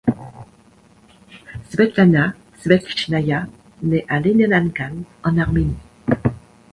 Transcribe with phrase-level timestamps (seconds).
[1.69, 3.45] Svetlana Svetlitchnaïa
[3.83, 5.75] nait à Léninakan en Arménie.